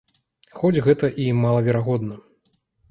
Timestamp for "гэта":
0.87-1.11